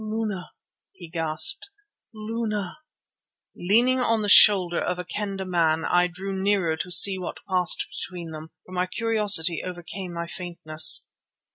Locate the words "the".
4.23-4.29